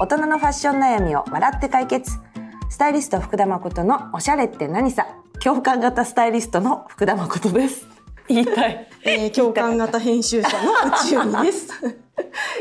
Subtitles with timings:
[0.00, 2.10] 大人のファッション悩みを笑って解決。
[2.68, 5.06] スタイリスト福田誠のおしゃれって何さ。
[5.40, 7.86] 共感型スタイリストの福田誠です。
[8.26, 8.88] 言いたい。
[9.04, 11.68] えー、共感型編集者の宇宙にです。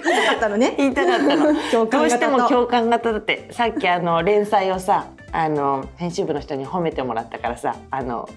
[0.04, 0.76] 言いたかったのね。
[0.78, 1.56] 言いたかったの。
[1.72, 1.98] 共感型と。
[1.98, 8.30] どうしても共感型だってさっきあの連載をさあの編集部の人に褒めてもらったからさあの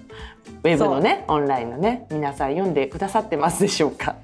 [0.63, 4.15] ウェブのねオンラインのね皆さん読んでくださってますでしょうか。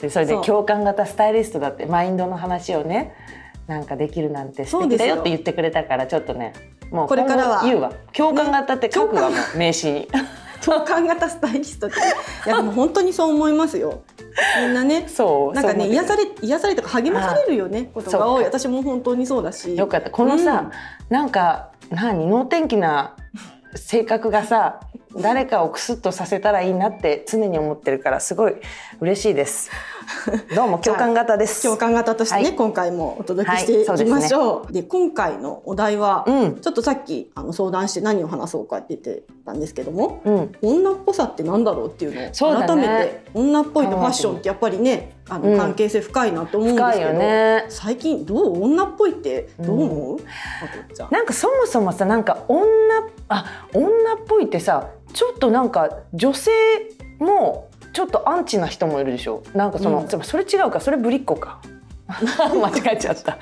[0.00, 3.12] でそれで共感型スタイリストだってマインドの話をね
[3.66, 6.52] なんかできるなんて素敵だよって言ってくれたからちょっとね
[6.90, 10.08] もうこれからは言うわ共感型って書くわ、ね名刺に
[10.64, 11.96] 共感型スタイリストって。
[11.96, 14.00] いやでも本当にそう思いますよ。
[14.62, 15.06] みんなね。
[15.08, 18.44] そうなんかね癒され癒されとか励まされるよねことが多い。
[18.44, 19.76] 私も本当にそうだし。
[19.76, 20.70] よかったこのさ、
[21.10, 22.26] なんか何？
[22.26, 23.14] 能天気な
[23.74, 24.80] 性格がさ
[25.20, 28.54] 誰かをクスッとさせたらいいなって常に思ってるからすごい
[29.00, 29.70] 嬉しいです。
[30.54, 31.62] どうも共感型です。
[31.62, 32.54] 共感型としてね、はい。
[32.54, 34.72] 今回もお届けしてはいきましょう。
[34.72, 36.56] で今回のお題は、うん。
[36.56, 45.58] ちょっとさっきあの相談して何を話そうかって言ってたんですけども、うん、女っぽさってなんだろうっていうのを改めて、女っぽいとファッションってやっぱりねあの、うん。
[45.58, 47.66] 関係性深いなと思うんですけど、深いよね。
[47.68, 48.62] 最近どう？
[48.64, 50.18] 女っぽいってどう思う、
[51.10, 52.64] なんかそもそもさなんか女
[53.28, 53.90] あ女っ
[54.26, 56.50] ぽいってさちょっとなんか女性
[57.18, 59.42] もちょっとアンチな人もいるでしょ？
[59.54, 60.08] なんかその、うん。
[60.24, 60.80] それ違うか？
[60.80, 61.60] それぶりっ子か？
[62.06, 63.38] 間違えちゃった。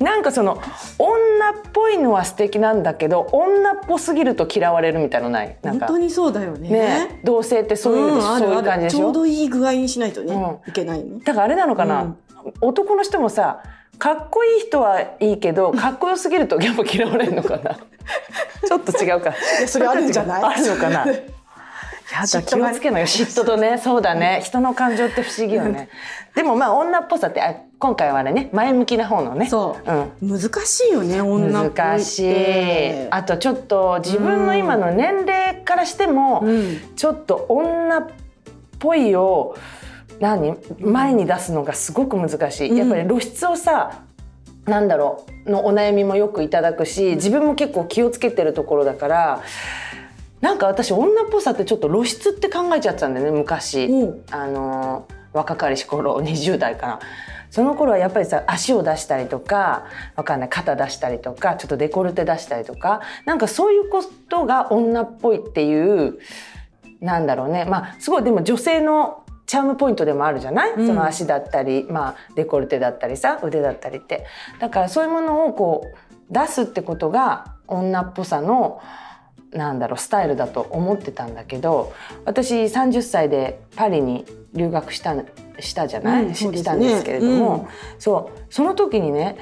[0.00, 0.60] なんかその
[0.98, 1.12] 女
[1.52, 5.56] っぽいのは素敵なんだけど女っぽすぎると嫌われるみたいのない？
[5.62, 5.86] なんか。
[5.86, 6.68] 本当にそうだよね。
[6.68, 7.20] ね。
[7.24, 9.12] 同性ってそういう,、んあそういう感じでしょ？
[9.12, 12.16] どいい具合にしないとね、ういけないねだからあれなのかな、うん。
[12.60, 13.62] 男の人もさ
[13.98, 17.78] かっこいい人はいいけど かっこよすぎるとやっぱ嫌われるのかな？
[18.66, 19.30] ちょっと違うか。
[19.30, 20.44] いやそれあるんじゃない？
[20.44, 21.06] あるのかな？
[22.20, 23.78] やだ気をつけなよ嫉妬とね。
[23.78, 24.40] そうだね。
[24.44, 25.88] 人の感情って不思議よね。
[26.34, 28.50] でもまあ女っぽさってあ今回はね。
[28.52, 29.46] 前向きな方のね。
[29.46, 29.76] そ
[30.20, 33.08] う、ん、難しいよね女っぽ難しい。
[33.10, 36.80] あとちょっと自分の今の年齢からしても、うん。
[36.96, 38.06] ちょっと女っ
[38.78, 39.56] ぽいを
[40.20, 40.56] 何？
[40.80, 42.76] 前に出すのがすごく難しい、うん。
[42.76, 44.02] やっぱり露出をさ
[44.64, 49.42] なんだろうのお悩みもよくいただくし自分も結構気をつけてるところだから
[50.40, 54.04] なんか私女っぽさってちょっと露出って考えちゃってたんだよね昔、う。
[54.06, 56.98] んあの若かりし頃 20代かな。
[57.50, 59.84] その頃はやっぱりさ足を出したりとか
[60.16, 66.18] わかんない肩出したりとかちょっとデコルテ出したりとかなんかそういうことが女っぽいっていう
[67.00, 67.64] なんだろうね。
[67.64, 70.86] まあすごいでも女性のチャームポイントでもあるじゃない、うん。
[70.86, 74.26] その足だったり、まあ、デコルテだったりさ腕だったりって。
[74.58, 75.96] だからそういうものをこう
[76.30, 78.80] 出すってことが女っぽさの
[79.56, 81.92] なんだろうスタイルだと思ってたんだけど
[82.24, 84.24] 私30歳でパリに
[84.54, 85.14] 留学した
[85.58, 86.58] したじゃない、しうんね。
[86.58, 87.68] したんですけれども、
[87.98, 89.38] そうその時にね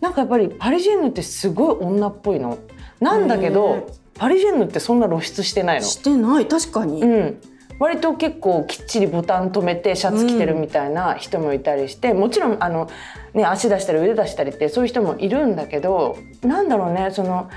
[0.00, 2.58] なんかやっぱりパリジェンヌってすごい女っぽいの。
[3.00, 5.84] なんだけへどパリジェンヌってそんな露出してないの。
[5.84, 6.46] してない？
[6.46, 7.40] 確かに、うん、
[7.78, 12.88] 割と結構きっちりボタン止めてシャツ着てるみたいな人もいたりして、もちろんあの、
[13.34, 17.50] ね、足出したり腕出したりってそういう人もいるんだけどなんだろうねその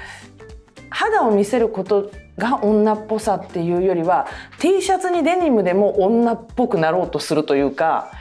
[0.89, 4.27] 肌を見せることが女っぽさっていうよりは
[4.59, 8.11] T シャツにデニムでも女っぽくなろうとするというか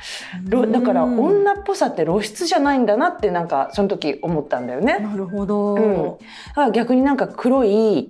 [0.49, 5.01] ろだからうん女っぽさって露出じゃないんだなってなんかその時思ったんだよね。
[5.01, 6.03] なるほど、うん。
[6.05, 8.09] だから逆になんか黒い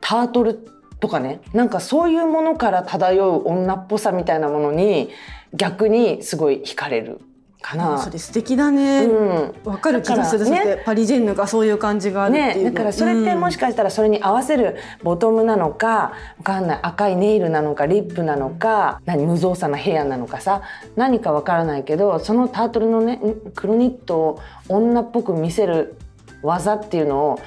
[0.00, 0.68] タートル
[1.00, 5.10] とかねなんかそういうものから漂う女っぽさみたいなものに
[5.54, 7.20] 逆にすごい惹かれる
[7.62, 7.98] かな。
[7.98, 9.04] それ素敵だね。
[9.04, 9.70] うん。
[9.70, 16.78] わ、かる気がする、だからそしてパリジェンヌがそういう感じがあるね、だからそれってもしかしたらそれに合わせるボトムなのかわかんない。
[16.82, 20.62] 赤いネイルなのかリップなのか何無造作なヘアなのかさ。
[20.96, 25.96] 何かわからないけどそのタートルのねん黒ニットを女っぽく見せる
[26.42, 27.38] 技っていうのを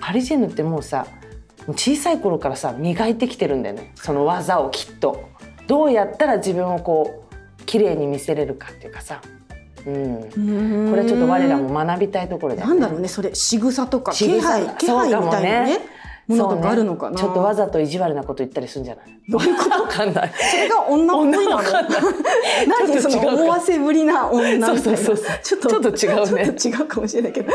[0.00, 1.06] パリジェンヌってもうさ
[1.68, 3.92] 小さい頃からさ磨いてきてるんだよね。
[3.96, 5.28] その技をきっと。
[5.66, 7.24] どうやったら自分をこ
[7.60, 9.20] う綺麗に見せれるかっていうかさ、
[9.86, 12.74] うん、うんこれはちょっと我らも学びたいところだよね。
[12.74, 13.34] なんだろうねそれ。
[13.34, 15.96] 仕草とか気配気配みたいなねね
[16.26, 17.18] ものとかあるのかな、ね。
[17.18, 19.06] ちょっとわざと意地悪なこと言ったりするんじゃない？
[19.28, 19.82] どういうこと？
[19.82, 20.32] わかんない。
[20.50, 21.80] それが女っぽいなのな。
[21.80, 21.84] い
[22.66, 26.52] 何でその思わせぶりな女みたいちょっと違うね。
[26.64, 27.52] 違うかもしれないけど。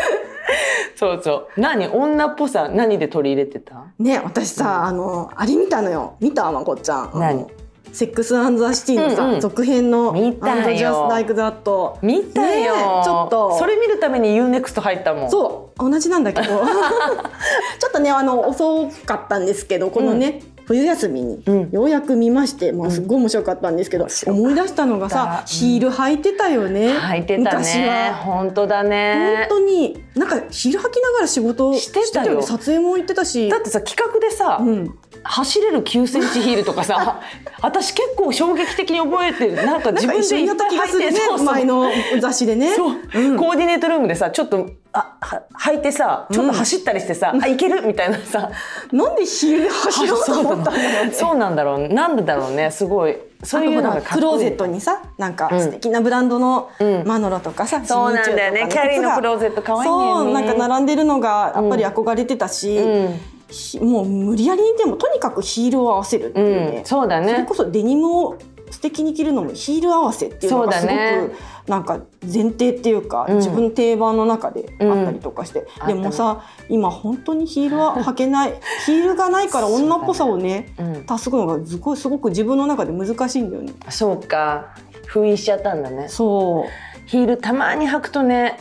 [0.96, 1.60] そうそう。
[1.60, 1.88] 何？
[1.88, 3.88] 女っぽさ何で取り入れてた？
[4.00, 6.16] ね私さ、あのあれ見たのよ。
[6.22, 6.50] 見た？
[6.50, 7.12] まこっちゃん。
[7.16, 7.46] 何？
[7.94, 9.40] セックスザシティのさ、うんうん。
[9.42, 10.54] 続編の見たよ。
[10.54, 13.58] And Just Like That 見たよ、ねえちょっと。
[13.58, 15.32] それ見るために UNEXT 入ったもん。
[15.32, 16.48] そう同じなんだけど。
[17.80, 21.70] ちょっとねあの遅かったんですけどこのね、フ冬休みにうん。
[21.72, 25.46] ようやく見まして、まあ、すっごい面白かったんですけど、思い出したのがさうん。
[25.48, 26.98] ヒール履いてたよね。
[26.98, 28.16] 履いてた昔ねは。
[28.16, 33.50] 本当だ本ね当になんかヒール履きながら仕事をしてたよね撮影も行ってたし。
[33.50, 37.20] だってさ企画でさ、うん、走れる9センチヒールとかさ
[37.62, 39.56] 私結構衝撃的に覚えてる。
[39.66, 41.48] なんか自分でいっぱい気がするねそうそう。
[41.48, 41.90] 前の
[42.22, 42.74] 雑誌でね。
[42.76, 43.38] そう、うん。
[43.38, 47.82] コーディネートルームでさちょっとあは履いてさちょっと走ったりしてさ、あいける？
[47.86, 48.52] みたいなさ
[48.92, 52.72] なんでヒールで走ろうと思ったんだろうねそうなんだろうなんでだろうね。
[52.72, 53.18] すごい。
[53.44, 55.60] そういうのがクローゼットににさなんかうん。
[55.60, 57.04] 素敵なブランドのうん。
[57.08, 58.68] マノロとかさ、そうなんだよね。
[58.70, 66.72] キャリーのクローゼット可愛いそうなんか並んでるのがやっぱり憧れてたし、うん、ひもう無理やりにでもとにかくヒールを合わせるっていう。
[66.72, 68.38] ね、うん、そうだそれねこそデニムを
[68.70, 71.28] 素敵に着るのもヒール合わせっていうのがすごそうだね。
[71.30, 71.36] く
[71.68, 73.36] なんか前提っていうか、うん。
[73.38, 78.54] 自分の定番の中であったりとかして、うんでもさ今本当にヒールは 履けない
[78.86, 83.74] ヒールがないから女っぽさをねうん、足すのがすごいすごく自分の中で難しいんだよね。
[83.90, 84.74] そうか。
[85.06, 86.08] 封印しちゃったんだね。
[86.08, 87.08] そう。
[87.08, 88.58] ヒールたまに履くとね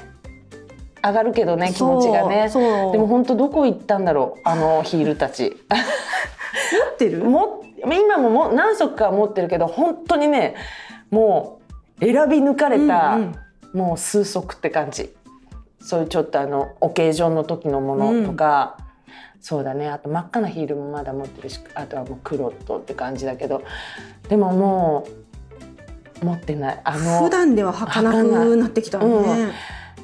[1.05, 2.49] 上がるけどね気持ちがね。
[2.49, 5.57] でも本当どこ行ったんだろうあのヒールたち。
[5.71, 7.25] 持ってる？
[7.25, 10.55] も今もも何足か持ってるけど本当にね
[11.11, 11.60] もう
[12.01, 13.35] 選び抜かれた、うん
[13.73, 13.79] うん。
[13.79, 15.15] もう数足って感じ。
[15.81, 18.77] そういうちょっとあのオケージョンの時のものとか、
[19.41, 19.89] そうだね。
[19.89, 23.63] あと真っ赤なヒールもまだ持ってるしあとはもう黒とって感じだけど。
[24.29, 25.09] でもも
[26.23, 26.81] う持ってない。
[26.85, 29.07] あの普段では履かなくなってきたね。
[29.07, 29.53] うん。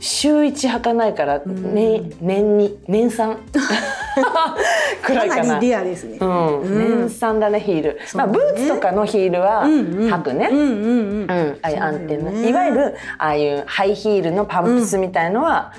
[0.00, 1.74] 週1履かないから、ん。
[1.74, 3.38] 年年に年3
[5.02, 5.42] くらいかな。
[5.42, 5.68] かなり。
[5.68, 6.18] レアですね。
[6.20, 6.78] うん、うん。
[6.78, 10.12] 年3だねヒール、まあブーツとかのヒールはうんうん。
[10.12, 11.26] 履くね、うんうんうん。
[11.26, 15.72] いうアンテナ、いわゆるああいうハイヒールのパンプスみたいのは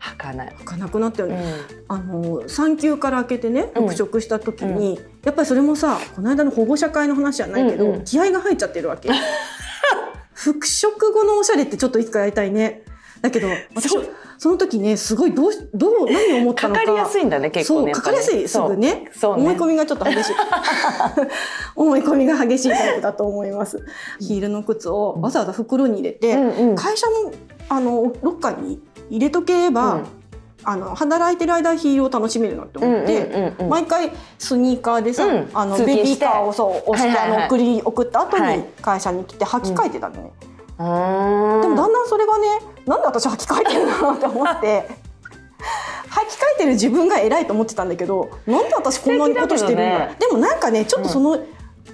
[0.00, 0.52] 履かない。
[0.60, 1.34] 履かなくなったようん。
[1.34, 1.44] ね。
[1.88, 3.82] あの産休から開けてねうん。
[3.82, 8.04] 復職した時に、やっぱりそれもさこの間の保護者会の話じゃないけど、うんうん。
[8.04, 9.10] 気合が入っちゃってるわけ。
[10.34, 12.82] 復職後のおしゃれってちょっといつかやりたいね
[13.22, 13.94] だけど私
[14.36, 16.80] その時ねすごいどうしどう何を思ったのか。
[16.80, 17.94] かかりやすいんだね結構ね。
[17.94, 19.08] そうかかりやすいすぐね。
[19.12, 20.34] そ思い込みがちょっと激しい。
[21.76, 23.84] 思い込みが激しいタイプだと思います。
[24.18, 26.74] ヒールの靴をわざわざ袋に入れて、うんうん。
[26.74, 27.32] 会社の
[27.68, 30.04] あのロッカーに入れとけば、うん。
[30.64, 33.68] あの働いてる間ヒールを楽しめるなって思って、うんうんうんうん。
[33.68, 35.50] 毎回スニーカーでさ、うん。
[35.54, 37.38] あのベビーカーをそう押して、はいはいはい。
[37.38, 40.84] あの送り送った後はいに会社に来て履き替えてたのね、うーんで
[41.68, 42.48] もだんだんそれがね
[42.86, 44.88] なんで私履き替えてるんだろうって思って。
[46.12, 51.38] 履き替えてる自分が偉いと思ってたんだけどなんで私こんなにことしてるんだ素敵だけでもなんかねちょっとその、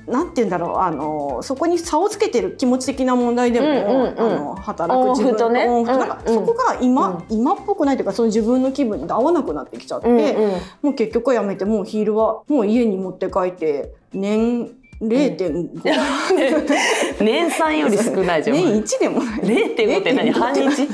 [0.08, 0.78] なんて言うんだろう。
[0.78, 4.32] あのそこに差をつけてる気持ち的な問題でも、うんうんうん。
[4.32, 6.38] あの働く自分とねオンオフとなんかうん。
[6.38, 7.36] うんそこが今、うん。
[7.36, 10.50] 今っぽくないというかその自分の気分に合わなくなってきちゃって、うんうん。
[10.82, 15.84] もう結局はやめてもうヒールはもう家に持って帰って年0.5、
[17.20, 18.56] 年3より少ないじゃん。
[18.56, 19.40] 年1でもない。
[19.40, 20.82] 0.5って何半日？
[20.82, 20.86] っ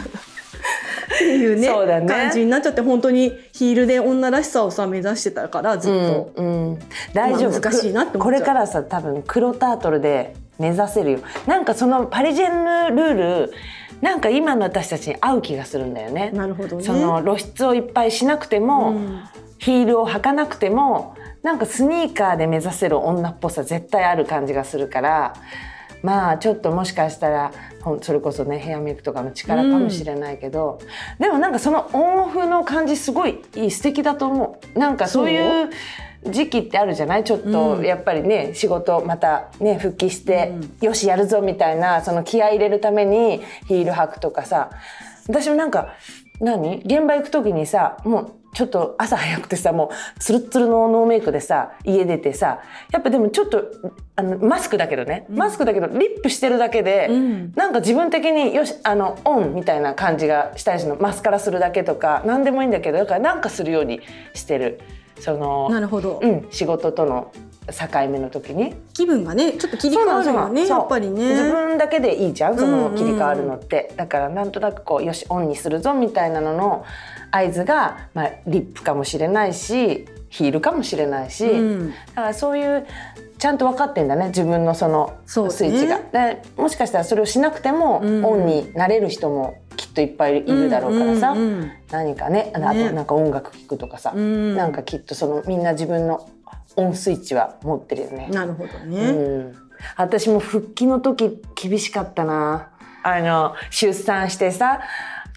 [1.19, 1.67] ていうね。
[1.69, 2.07] そうだね。
[2.07, 6.79] 感じになっちゃって本当にヒールで女らしさをさ目指してたからずっと、うんうん、
[7.15, 7.61] 大丈夫。
[7.61, 8.41] 難しいなって思っちゃう。
[8.41, 11.21] これからさ多分黒タートルで目指せるよ。
[11.47, 12.65] なんかそのパリジェン
[12.95, 13.15] ヌルー
[13.47, 13.53] ル
[14.03, 16.31] なんか今の私たちに合う気がするんだよね。
[16.33, 16.83] なるほどね。
[16.83, 19.23] その露出をいっぱいしなくても、うん。
[19.57, 25.35] ヒールを履かなくてもなんかスニーカーで目指せる女っぽさ絶対ある感じがするから
[26.03, 27.53] まあちょっともしかしたら
[28.03, 30.79] それこそねヘアメイクとかの力かもしれないけど、
[31.19, 34.79] でもなんかそのオンオフの感じすごいいい素敵だと思う。
[34.79, 35.71] なんかそういう
[36.31, 37.25] 時期ってあるじゃない？
[37.25, 37.85] ちょっとうん。
[37.85, 44.71] やっぱりね仕事またね復帰して、よしやるぞみたいなその気合い入れるためにヒール履くとかさ。
[45.27, 45.95] 私もなんか
[46.41, 46.83] 何？
[46.85, 52.61] 現場行く時にさもうちょっと朝早くてさもうツルッツルのノーメイクでさ家出てさ
[52.93, 53.65] やっぱでもちょっと
[54.17, 57.53] あのマスクだけどね、マスクだけどリップしてるだけで、うん。
[57.57, 61.01] なんか自分的によしあのオンみたいな感じがしたりするの。
[61.01, 64.01] マスカラするだけとか何でもいいんだけどだからなんかするように
[64.35, 64.81] してる。
[65.19, 67.33] そのなるほど、うん、仕事との
[67.67, 68.75] 境目の時に。
[68.93, 71.31] 気分がねちょっと切り替わるよねやっぱりね。
[71.31, 76.85] 自分だけでいいじゃんそうんうんの切り替わるのって、だからなんとなくこうよしオンにするぞみたいなのの
[77.31, 81.91] 合図が、まあ、リップかもしれないしヒールかもしれないし、うん。
[81.91, 82.87] だからそういう
[83.39, 86.01] ちゃんと分かってんだね自分のそのスイッチが。
[86.13, 88.25] でもしかしたらそれをしなくても、うん。
[88.25, 92.91] オンになれる人もきっといっぱいいるだろうからさ、うんうん何かねあとね。
[92.91, 94.55] なんか音楽聴くとかさ、うん。
[94.55, 96.29] なんかきっとそのみんな自分の
[96.77, 98.29] オンスイッチは持ってるよね。
[98.33, 99.55] なるほどうね、ん、
[99.97, 102.71] 私も復帰の時厳しかったな。
[103.03, 104.81] あの出産してさ、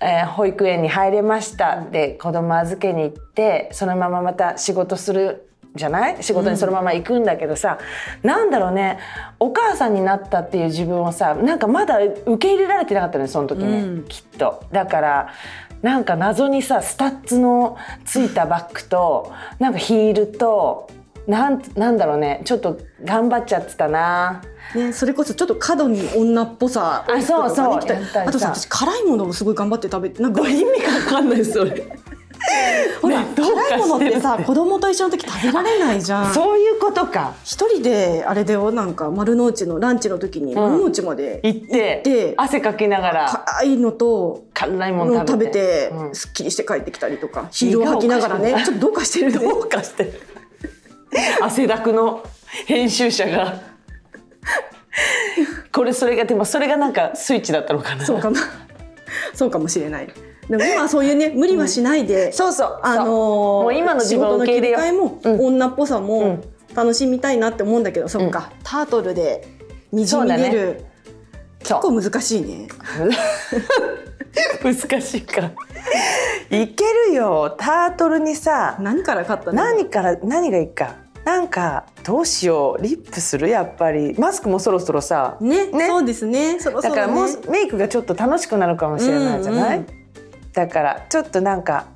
[0.01, 1.81] えー保育園に入れました。
[1.81, 6.23] で子供預けに行ってそのまままた仕事するじゃない？
[6.23, 7.77] 仕事にそのまま行くんだけどさ、
[8.23, 8.99] うん、なんだろうね。
[9.39, 14.63] お母さんになったっていう自分をさなんかまだ受け入れられてなかったのよその時ね、うん、きっと。
[14.71, 15.33] だから
[15.81, 20.89] なんか謎にさスタッズのついたバッグとなんかヒールと
[21.27, 22.41] なんなんだろうね。
[22.45, 24.41] ちょっと頑張っちゃってたな。
[24.75, 27.05] ね、それこそちょっと過度に女っぽさ。
[27.07, 27.75] あそうそう。
[27.75, 30.23] あとさ私辛いものをすごい頑張って食べて。
[30.23, 31.85] なんか意味が分かんないそれ。
[33.01, 36.33] ほら、ね、辛いものってさ子供と一緒の時食べられないじゃん。
[36.33, 37.33] そういうことか。
[37.43, 43.45] 一人であれでよなんか丸の内のランチの時に丸の内まで行って汗かきながら。
[43.59, 45.91] 辛いのと辛いもの食べて。
[46.13, 48.63] すっきりして帰ってきたりとかヒールを吐きながらね。
[48.65, 49.39] ちょっとどうかしてるね。
[49.39, 50.36] どうかしてる
[51.41, 52.23] 汗だくの
[52.65, 53.61] 編集者が。
[55.71, 58.05] これそれがでもそれがなんかスイッチだったのかな。
[58.05, 58.39] そうかな。
[59.33, 60.07] そうかもしれない。
[60.49, 62.79] でも今はそういうね無理はしないで、うん、そうそう。
[62.81, 64.93] あのー、もう今の自分を受け入れよう。
[64.93, 66.39] も、うん、女っぽさも
[66.73, 68.51] 楽しみたいなって思うんだけど、うん、そっか。
[68.63, 69.47] タートルで
[69.91, 70.91] にじみ出る、ね、
[71.59, 72.67] 結構難しいね。
[74.63, 75.51] 難しいか。
[76.49, 77.55] いけるよ。
[77.57, 80.95] タートルにさ何から買った何から何がいいか
[81.27, 83.49] なんかどうしようリップする？
[83.49, 84.15] やっぱり。
[84.17, 85.87] マスクもそろそろさねね？
[85.87, 86.57] そうですね。
[86.57, 90.51] そろそろ、ね、だからもうメイクがちょっと楽しくなるかもしれないじゃない、うんうん。
[90.53, 91.87] だからちょっとなんか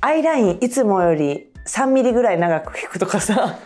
[0.00, 3.60] アイラインいつもより3ミリぐらい長く引くとかさ。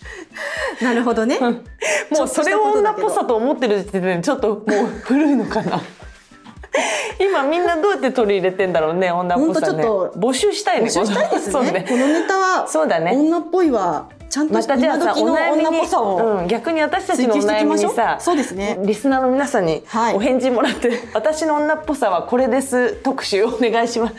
[0.80, 1.38] なるほどね。
[2.10, 5.78] もうそれを女っぽさと思ってる時点でちょっともう古いのかな。
[7.20, 9.84] 今みんなどうやって取り入れてんだろうね女っぽさね。
[9.84, 11.70] 募集したいね募集したいですね。
[11.70, 11.86] ね。
[11.86, 13.12] このネタはそうだね。
[13.14, 18.78] 女っぽいはちゃんとまたじゃあさお悩みに、うん、逆に私たちのお悩みにさそうですね。
[18.82, 19.82] リスナーの皆さんに
[20.14, 24.14] お返事もらって、はい、私の女っぽさはこれです特集お願いします。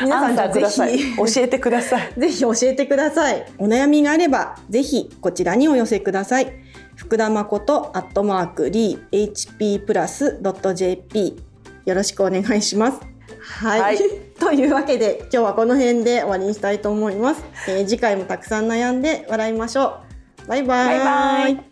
[0.00, 0.98] 皆さんじください。
[1.16, 2.12] 教えてください。
[2.18, 3.44] ぜひ教えてください。
[3.58, 6.50] お悩みがあればぜひこちらにお寄せください。
[6.96, 11.36] 福田誠アットマークリー HP プラスドット JP
[11.84, 13.98] よろしくお願いしますはい、はい、
[14.38, 20.00] というわけで今日はこの辺で終わりにしたいと思います、えー、次回もたくさん悩んで笑いましょ
[20.44, 20.48] う。
[20.48, 20.98] バイバイ。
[20.98, 21.67] バイバ